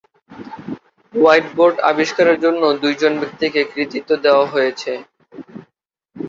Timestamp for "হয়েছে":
4.53-4.91